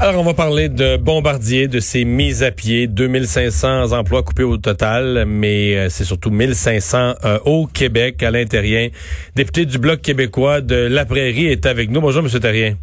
[0.00, 4.56] Alors, on va parler de Bombardier, de ses mises à pied, 2500 emplois coupés au
[4.56, 8.90] total, mais euh, c'est surtout 1500 euh, au Québec, à l'intérieur.
[9.36, 12.00] Député du Bloc québécois de La Prairie est avec nous.
[12.00, 12.40] Bonjour, M.
[12.40, 12.74] Terrien.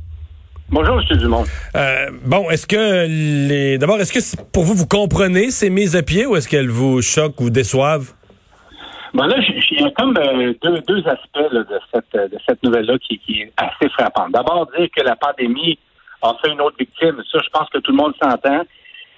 [0.69, 1.17] Bonjour, M.
[1.17, 1.43] Dumont.
[1.75, 3.77] Euh, bon, est-ce que les...
[3.77, 7.01] D'abord, est-ce que pour vous, vous comprenez ces mises à pied ou est-ce qu'elles vous
[7.01, 8.13] choquent ou déçoivent?
[9.13, 9.35] Ben là,
[9.71, 13.51] il y a comme deux, deux aspects de cette, de cette nouvelle-là qui, qui est
[13.57, 14.31] assez frappante.
[14.31, 15.79] D'abord, dire que la pandémie
[16.21, 17.21] a fait une autre victime.
[17.31, 18.61] Ça, je pense que tout le monde s'entend.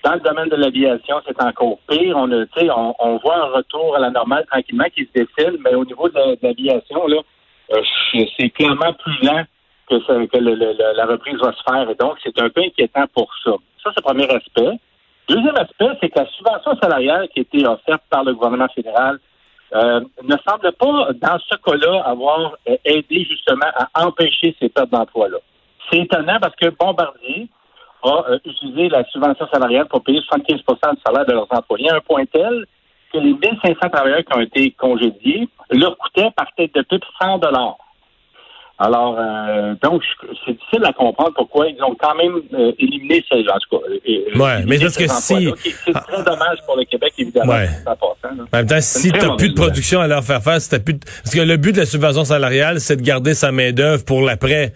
[0.04, 2.16] Dans le domaine de l'aviation, c'est encore pire.
[2.18, 5.76] On, a, on, on voit un retour à la normale tranquillement qui se dessine, mais
[5.76, 7.82] au niveau de, l'aviation, euh,
[8.38, 9.44] c'est clairement plus lent
[9.88, 11.90] que, que la reprise va se faire.
[11.90, 13.52] Et donc, c'est un peu inquiétant pour ça.
[13.84, 14.80] Ça, c'est le premier aspect.
[15.28, 19.20] Deuxième aspect, c'est que la subvention salariale qui a été offerte par le gouvernement fédéral
[19.74, 24.90] euh, ne semble pas, dans ce cas-là, avoir euh, aidé justement à empêcher ces pertes
[24.90, 25.38] d'emploi-là.
[25.92, 27.50] C'est étonnant parce que Bombardier
[28.04, 31.96] a euh, utilisé la subvention salariale pour payer 75% du salaire de leurs employés à
[31.96, 32.66] un point tel
[33.14, 37.40] que les 1500 travailleurs qui ont été congédiés leur coûtaient par tête de pipe 100
[37.40, 37.78] dollars.
[38.84, 40.02] Alors, euh, donc,
[40.44, 43.86] c'est difficile à comprendre pourquoi ils ont quand même euh, éliminé ces en tout cas.
[43.88, 45.50] ouais, mais parce que si...
[45.86, 47.54] C'est très dommage pour le Québec, évidemment.
[47.54, 47.70] Ouais.
[47.86, 50.98] En même temps, si tu n'as plus de production à leur faire face, si plus
[50.98, 54.74] Parce que le but de la subvention salariale, c'est de garder sa main-d'œuvre pour l'après.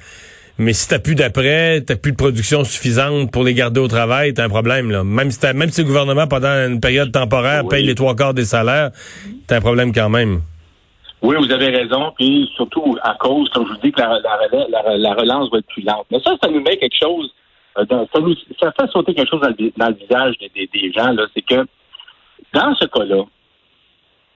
[0.58, 4.34] Mais si t'as plus d'après, t'as plus de production suffisante pour les garder au travail,
[4.34, 5.04] t'as un problème là.
[5.04, 8.46] Même si même si le gouvernement pendant une période temporaire paye les trois quarts des
[8.46, 8.92] salaires,
[9.48, 10.42] t'as un problème quand même.
[11.22, 12.14] Oui, vous avez raison.
[12.18, 16.06] Puis surtout à cause, comme je vous dis, que la, relance va être plus lente.
[16.12, 17.34] Mais ça, ça nous met quelque chose.
[17.78, 19.50] Euh, ça, nous, ça fait sauter quelque chose dans
[19.90, 21.12] le, visage des, des gens.
[21.12, 21.66] Là, c'est que
[22.54, 23.24] dans ce cas-là,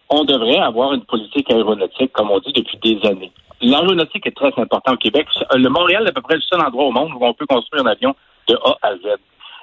[0.09, 3.31] on devrait avoir une politique aéronautique, comme on dit depuis des années.
[3.61, 5.27] L'aéronautique est très important au Québec.
[5.53, 7.85] Le Montréal est à peu près le seul endroit au monde où on peut construire
[7.85, 8.15] un avion
[8.47, 9.17] de A à Z.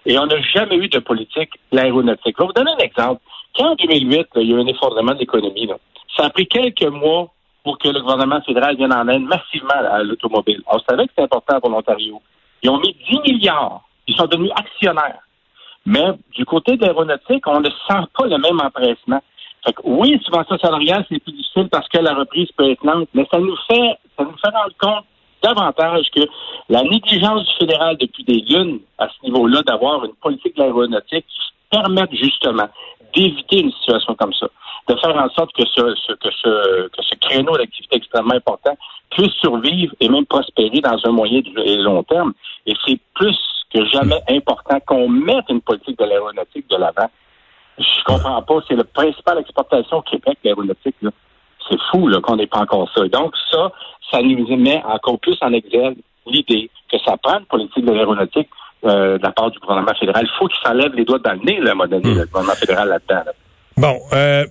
[0.04, 2.36] Et on n'a jamais eu de politique l'aéronautique.
[2.38, 3.20] Je vais vous donner un exemple.
[3.56, 5.68] Quand en 2008, il y a eu un effondrement de l'économie,
[6.16, 7.28] ça a pris quelques mois
[7.64, 10.62] pour que le gouvernement fédéral vienne en aide massivement à l'automobile.
[10.70, 12.22] On savait que c'était important pour l'Ontario.
[12.62, 13.82] Ils ont mis 10 milliards.
[14.06, 15.18] Ils sont devenus actionnaires.
[15.84, 16.04] Mais
[16.34, 19.22] du côté de l'aéronautique, on ne sent pas le même empressement.
[19.66, 23.08] Fait que, oui, subvention salariale, c'est plus difficile parce que la reprise peut être lente,
[23.14, 25.04] mais ça nous fait, ça nous fait rendre compte
[25.42, 26.20] davantage que
[26.68, 31.26] la négligence du fédéral depuis des lunes à ce niveau-là d'avoir une politique de l'aéronautique
[31.26, 31.40] qui
[31.70, 32.68] permette justement
[33.12, 34.46] d'éviter une situation comme ça,
[34.88, 38.76] de faire en sorte que ce, que ce, que ce créneau d'activité extrêmement important
[39.10, 42.34] puisse survivre et même prospérer dans un moyen et long terme.
[42.66, 43.36] Et c'est plus
[43.74, 47.10] que jamais important qu'on mette une politique de l'aéronautique de l'avant
[47.78, 48.58] je comprends pas.
[48.68, 50.96] C'est la principale exportation au Québec, l'aéronautique.
[51.68, 53.06] C'est fou qu'on n'ait pas encore ça.
[53.08, 53.72] Donc, ça,
[54.10, 58.48] ça nous met encore plus en exergue l'idée que ça prend une politique de l'aéronautique
[58.84, 60.24] euh, de la part du gouvernement fédéral.
[60.24, 62.18] Il faut qu'il s'enlève les doigts dans le nez, là, à un moment donné, hmm.
[62.18, 63.30] le gouvernement fédéral là-dedans.
[63.76, 64.44] Bon, euh,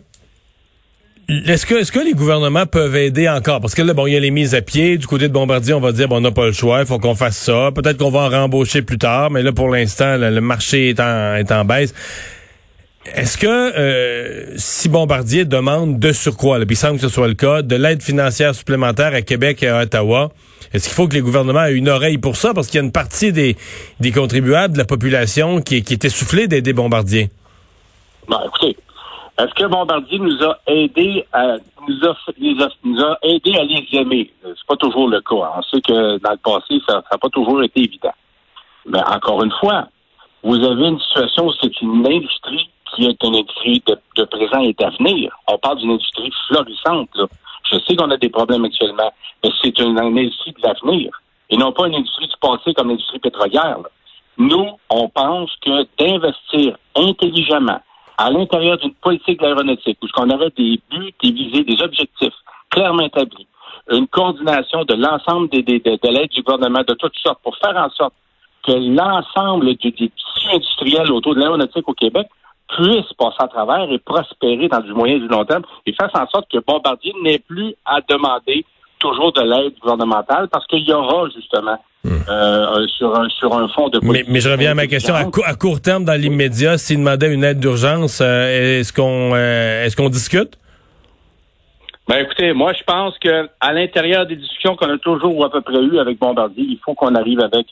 [1.27, 3.59] est-ce que, est-ce que les gouvernements peuvent aider encore?
[3.59, 4.97] Parce que là, bon, il y a les mises à pied.
[4.97, 6.99] Du côté de Bombardier, on va dire, bon, on n'a pas le choix, il faut
[6.99, 7.71] qu'on fasse ça.
[7.73, 11.35] Peut-être qu'on va en rembaucher plus tard, mais là, pour l'instant, le marché est en,
[11.35, 11.93] est en baisse.
[13.05, 17.27] Est-ce que euh, si Bombardier demande de surcroît, là, puis il semble que ce soit
[17.27, 20.29] le cas, de l'aide financière supplémentaire à Québec et à Ottawa,
[20.73, 22.53] est-ce qu'il faut que les gouvernements aient une oreille pour ça?
[22.55, 23.55] Parce qu'il y a une partie des,
[23.99, 27.29] des contribuables de la population qui, qui est essoufflée d'aider Bombardier.
[28.27, 28.75] Ben, écoutez,
[29.37, 31.57] est-ce que Bombardier nous a aidé à
[31.87, 32.15] nous a,
[32.83, 34.31] nous a, aidé à les aimer?
[34.43, 35.51] C'est pas toujours le cas.
[35.57, 38.13] On sait que dans le passé, ça n'a pas toujours été évident.
[38.87, 39.89] Mais encore une fois,
[40.43, 44.73] vous avez une situation où c'est une industrie qui est une industrie de, présent et
[44.73, 45.35] d'avenir.
[45.47, 47.09] On parle d'une industrie florissante.
[47.71, 49.11] Je sais qu'on a des problèmes actuellement,
[49.43, 51.11] mais c'est une, industrie de l'avenir
[51.49, 53.77] et non pas une industrie du passé comme l'industrie pétrolière.
[54.37, 57.79] Nous, on pense que d'investir intelligemment
[58.17, 62.33] à l'intérieur d'une politique d'aéronautique où qu'on aurait des buts, des visées, des objectifs
[62.69, 63.47] clairement établis,
[63.91, 67.89] une coordination de l'ensemble des, de l'aide du gouvernement de toutes sortes pour faire en
[67.91, 68.13] sorte
[68.65, 72.27] que l'ensemble des tissus industriels autour de l'aéronautique au Québec
[72.69, 76.11] puisse passer à travers et prospérer dans du moyen et du long terme et fasse
[76.13, 78.65] en sorte que Bombardier n'ait plus à demander
[78.99, 82.09] toujours de l'aide gouvernementale parce qu'il y aura justement hmm.
[82.29, 85.13] euh, sur, un, sur un fonds de mais, mais je reviens à ma question.
[85.13, 89.95] À, court terme, dans l'immédiat, s'il demandait une aide d'urgence, euh, est-ce qu'on euh, est-ce
[89.95, 90.57] qu'on discute?
[92.07, 95.51] Ben écoutez, moi je pense que à l'intérieur des discussions qu'on a toujours ou à
[95.51, 97.67] peu près eues avec Bombardier, il faut qu'on arrive avec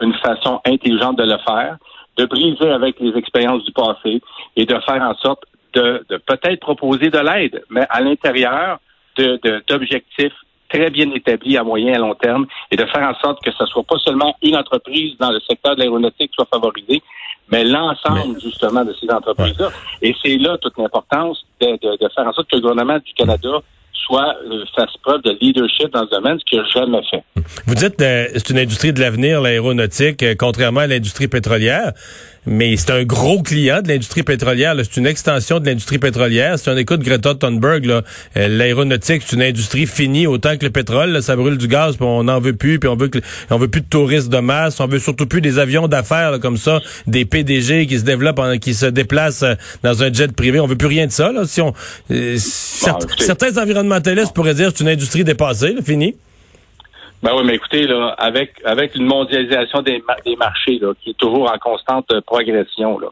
[0.00, 1.78] une façon intelligente de le faire
[2.18, 4.20] de briser avec les expériences du passé
[4.56, 8.78] et de faire en sorte de, peut-être proposer de l'aide, mais à l'intérieur
[9.16, 10.32] d'objectifs
[10.68, 13.50] très bien établi à moyen et à long terme et de faire en sorte que
[13.50, 17.02] ce soit pas seulement une entreprise dans le secteur de l'aéronautique qui soit favorisée,
[17.50, 19.70] mais l'ensemble justement de ces entreprises-là.
[20.02, 23.60] Et c'est là toute l'importance de, de, faire en sorte que le gouvernement du Canada
[24.06, 27.22] soit euh, fasse preuve de leadership dans ce domaine, ce qu'il n'a jamais fait.
[27.66, 31.92] Vous dites euh, c'est une industrie de l'avenir, l'aéronautique, euh, contrairement à l'industrie pétrolière
[32.48, 34.74] mais c'est un gros client de l'industrie pétrolière.
[34.76, 36.58] C'est une extension de l'industrie pétrolière.
[36.58, 37.86] C'est un écoute Greta Thunberg.
[37.88, 38.02] Euh,
[38.34, 41.22] l'aéronautique, c'est une industrie finie autant que le pétrole.
[41.22, 43.18] ça brûle du gaz, puis on n'en veut plus, puis on veut que,
[43.50, 44.80] on veut plus de touristes de masse.
[44.80, 48.74] On veut surtout plus des avions d'affaires comme ça, des PDG qui se développent, qui
[48.74, 50.58] se déplacent euh, dans un jet privé.
[50.58, 51.32] On veut plus rien de ça.
[51.32, 51.44] Là.
[51.44, 51.74] Si on,
[52.10, 56.14] euh, certains environnementalistes pourraient dire c'est une industrie dépassée, là, finie.
[57.22, 61.50] Ben oui, mais écoutez, là, avec avec une mondialisation des, des marchés qui est toujours
[61.52, 63.08] en constante progression, là,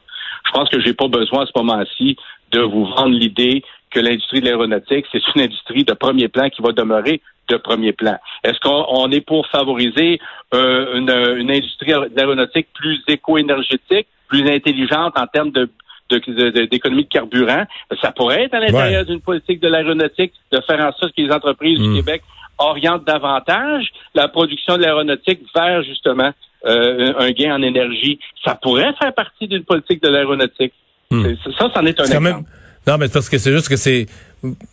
[0.46, 2.16] je pense que j'ai pas besoin à ce moment-ci
[2.52, 6.62] de vous vendre l'idée que l'industrie de l'aéronautique, c'est une industrie de premier plan qui
[6.62, 8.16] va demeurer de premier plan.
[8.44, 10.20] Est-ce qu'on est pour favoriser
[10.54, 15.68] euh, une, une, industrie de l'aéronautique plus éco-énergétique, plus intelligente en termes de
[16.10, 17.64] d'économie de, carburant.
[18.00, 21.32] Ça pourrait être à l'intérieur d'une politique de l'aéronautique de faire en sorte que les
[21.32, 21.96] entreprises du hmm.
[21.96, 22.22] Québec
[22.58, 26.30] oriente davantage la production de l'aéronautique vers justement
[26.64, 28.18] euh, un gain en énergie.
[28.44, 30.72] Ça pourrait faire partie d'une politique de l'aéronautique.
[31.10, 31.34] Hmm.
[31.58, 32.44] Ça, c'en est un exemple.
[32.86, 34.06] Non, mais parce que c'est juste que c'est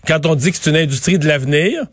[0.08, 1.84] quand on dit que c'est une industrie de l'avenir,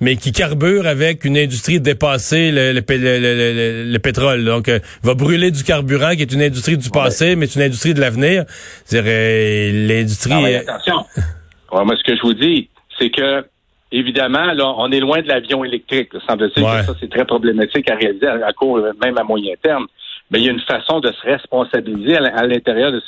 [0.00, 4.44] mais qui carbure avec une industrie dépassée, le, le, pétrole.
[4.44, 7.66] Donc, euh, va brûler du carburant, qui est une industrie du passé, mais c'est une
[7.66, 8.44] industrie de l'avenir.
[8.84, 10.54] C'est-à-dire, l'industrie...
[10.54, 11.04] attention.
[11.72, 12.68] moi, ce que je vous dis,
[12.98, 13.44] c'est que
[13.90, 16.10] Évidemment, là, on est loin de l'avion électrique.
[16.28, 19.86] Semble-t-il que ça, c'est très problématique à réaliser à, court, même à moyen terme.
[20.30, 23.00] Mais il y a une façon de se responsabiliser à l'intérieur de,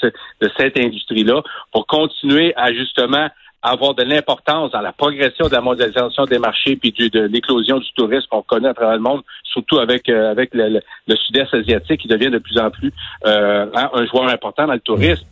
[0.57, 3.29] cette industrie-là pour continuer à justement
[3.63, 7.93] avoir de l'importance dans la progression de la mondialisation des marchés puis de l'éclosion du
[7.95, 10.81] tourisme qu'on connaît à travers le monde, surtout avec euh, avec le,
[11.15, 12.93] sud-est asiatique qui devient de plus en plus
[13.27, 15.27] euh, un joueur important dans le tourisme.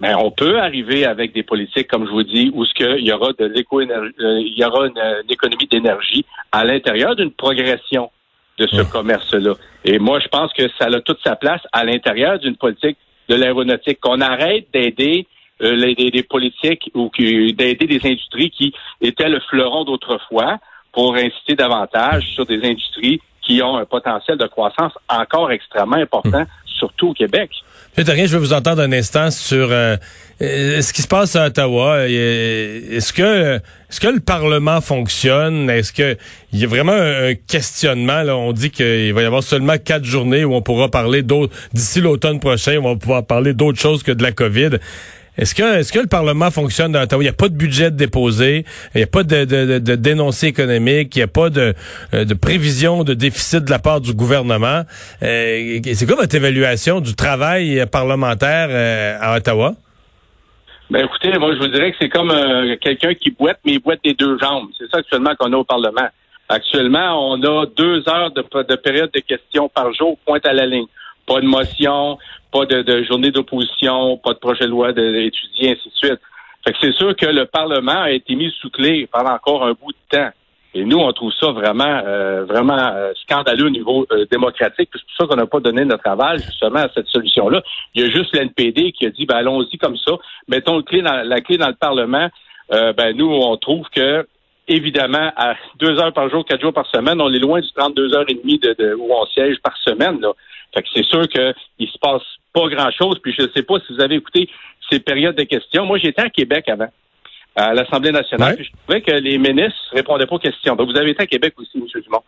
[0.00, 3.12] Mais on peut arriver avec des politiques, comme je vous dis, où ce qu'il y
[3.12, 8.10] aura de l'éco euh, il y aura une, économie d'énergie à l'intérieur d'une progression
[8.58, 9.54] de ce commerce-là.
[9.84, 12.96] Et moi, je pense que ça a toute sa place à l'intérieur d'une politique
[13.28, 15.26] de l'aéronautique, qu'on arrête d'aider
[15.60, 20.58] les, des, politiques ou d'aider des industries qui étaient le fleuron d'autrefois
[20.92, 26.44] pour inciter davantage sur des industries qui ont un potentiel de croissance encore extrêmement important,
[26.66, 27.50] surtout au Québec.
[27.96, 29.96] rien, je veux vous entendre un instant sur euh,
[30.42, 31.96] euh, ce qui se passe à Ottawa.
[32.00, 33.56] Euh, est-ce que
[33.88, 35.70] est-ce que le Parlement fonctionne?
[35.70, 36.16] Est-ce que
[36.52, 38.22] il y a vraiment un, questionnement?
[38.22, 38.36] Là?
[38.36, 42.00] On dit qu'il va y avoir seulement quatre journées où on pourra parler d'autres d'ici
[42.00, 44.78] l'automne prochain, on va pouvoir parler d'autres choses que de la COVID.
[45.38, 47.22] Est-ce que, est-ce que le Parlement fonctionne dans Ottawa?
[47.22, 50.46] Il n'y a pas de budget déposé, il n'y a pas de, de, de, dénoncé
[50.46, 51.74] économique, il n'y a pas de,
[52.14, 54.82] euh, de prévision de déficit de la part du gouvernement.
[55.22, 59.74] Euh, c'est quoi votre évaluation du travail parlementaire euh, à Ottawa?
[60.88, 62.32] Ben écoutez, moi je vous dirais que c'est comme
[62.80, 64.68] quelqu'un qui boite, mais il boite des deux jambes.
[64.78, 66.08] C'est ça actuellement qu'on a au Parlement.
[66.48, 70.64] Actuellement, on a deux heures de, de période de questions par jour, pointe à la
[70.64, 70.86] ligne.
[71.26, 72.18] Pas de motion,
[72.52, 76.20] pas de, journée d'opposition, pas de projet de loi d'étudier, ainsi de suite.
[76.64, 79.72] Fait que c'est sûr que le Parlement a été mis sous clé pendant encore un
[79.72, 80.30] bout de temps.
[80.74, 84.90] Et nous, on trouve ça vraiment, euh, vraiment euh, scandaleux au niveau euh, démocratique.
[84.92, 87.62] C'est pour ça qu'on n'a pas donné notre aval justement à cette solution-là.
[87.94, 90.12] Il y a juste l'NPD qui a dit, ben allons-y comme ça,
[90.48, 92.28] mettons le clé dans, la clé dans le Parlement.
[92.70, 94.26] ben nous, on trouve que
[94.68, 98.14] évidemment, à deux heures par jour, quatre jours par semaine, on est loin du 32
[98.14, 100.20] heures et demie de, où on siège par semaine.
[100.20, 100.32] Là.
[100.74, 103.18] Fait que c'est sûr qu'il se passe pas grand-chose.
[103.22, 104.48] Puis je ne sais pas si vous avez écouté
[104.90, 105.84] ces périodes de questions.
[105.86, 106.88] Moi, j'étais à Québec avant,
[107.54, 108.56] à l'Assemblée nationale.
[108.58, 110.76] je trouvais que les ministres répondaient pas aux questions.
[110.76, 111.84] Donc, vous avez été à Québec aussi, M.
[112.02, 112.22] Dumont.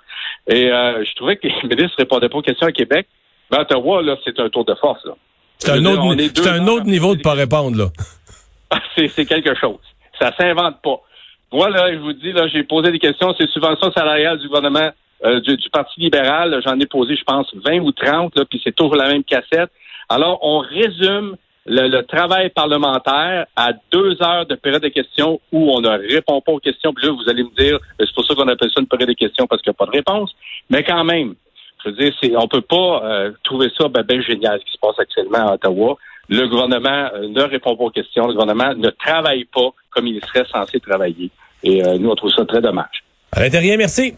[0.47, 3.07] Et euh, je trouvais que les ministres répondaient pas aux questions à Québec.
[3.51, 5.07] Mais à Ottawa, là, c'est un tour de force.
[5.59, 7.89] C'est un, autre, un autre niveau de pas répondre, là.
[8.97, 9.81] c'est quelque chose.
[10.21, 11.01] Ça s'invente pas.
[11.53, 13.35] Moi, là, je vous dis, là, j'ai posé des questions.
[13.39, 14.91] C'est subvention salariale du gouvernement
[15.25, 16.61] euh, du, Parti libéral.
[16.65, 19.71] J'en ai posé, je pense, 20 ou 30, là, puis c'est toujours la même cassette.
[20.09, 25.81] Alors, on résume le, travail parlementaire à deux heures de période de questions où on
[25.81, 26.93] ne répond pas aux questions.
[26.95, 29.09] Puis là, vous allez me dire, euh, c'est pour ça qu'on appelle ça une période
[29.09, 30.31] de questions parce qu'il n'y a pas de réponse.
[30.71, 31.35] Mais quand même,
[31.85, 34.73] je veux dire, c'est, on peut pas euh, trouver ça ben, ben, génial ce qui
[34.73, 35.97] se passe actuellement à Ottawa.
[36.31, 38.27] Le gouvernement ne répond pas aux questions.
[38.27, 41.31] Le gouvernement ne travaille pas comme il serait censé travailler.
[41.63, 43.03] Et nous, on trouve ça très dommage.
[43.33, 44.15] À l'intérieur, merci.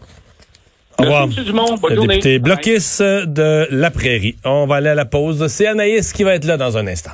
[0.97, 1.27] Au revoir.
[1.27, 1.77] Merci, Dumont.
[1.77, 4.35] Bonne le député Bloquis de la Prairie.
[4.43, 5.47] On va aller à la pause.
[5.47, 7.11] C'est Anaïs qui va être là dans un instant.